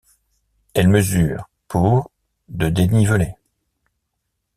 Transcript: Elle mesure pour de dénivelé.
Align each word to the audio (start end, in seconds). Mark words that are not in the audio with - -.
Elle 0.73 0.87
mesure 0.87 1.47
pour 1.67 2.09
de 2.49 2.69
dénivelé. 2.69 3.35